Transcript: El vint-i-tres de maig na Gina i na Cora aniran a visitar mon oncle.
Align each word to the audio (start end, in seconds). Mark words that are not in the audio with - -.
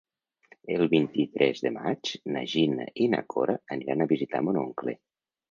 El 0.77 0.87
vint-i-tres 0.93 1.61
de 1.65 1.71
maig 1.75 2.09
na 2.37 2.43
Gina 2.55 2.89
i 3.05 3.11
na 3.17 3.21
Cora 3.35 3.59
aniran 3.77 4.07
a 4.07 4.09
visitar 4.17 4.43
mon 4.49 4.61
oncle. 4.65 4.99